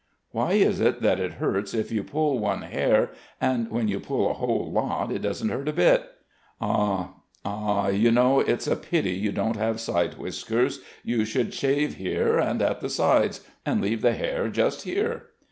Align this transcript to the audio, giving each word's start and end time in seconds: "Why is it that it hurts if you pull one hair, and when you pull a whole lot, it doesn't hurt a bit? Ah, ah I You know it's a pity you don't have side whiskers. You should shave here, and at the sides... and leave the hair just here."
"Why 0.31 0.53
is 0.53 0.79
it 0.79 1.03
that 1.03 1.19
it 1.19 1.33
hurts 1.33 1.75
if 1.75 1.91
you 1.91 2.03
pull 2.03 2.39
one 2.39 2.63
hair, 2.63 3.11
and 3.39 3.69
when 3.69 3.87
you 3.87 3.99
pull 3.99 4.31
a 4.31 4.33
whole 4.33 4.71
lot, 4.71 5.11
it 5.11 5.21
doesn't 5.21 5.49
hurt 5.49 5.67
a 5.67 5.73
bit? 5.73 6.09
Ah, 6.59 7.17
ah 7.45 7.83
I 7.83 7.89
You 7.91 8.09
know 8.09 8.39
it's 8.39 8.65
a 8.65 8.75
pity 8.75 9.11
you 9.11 9.31
don't 9.31 9.57
have 9.57 9.79
side 9.79 10.15
whiskers. 10.15 10.79
You 11.03 11.23
should 11.23 11.53
shave 11.53 11.97
here, 11.97 12.39
and 12.39 12.63
at 12.63 12.81
the 12.81 12.89
sides... 12.89 13.41
and 13.63 13.79
leave 13.79 14.01
the 14.01 14.13
hair 14.13 14.49
just 14.49 14.85
here." 14.85 15.27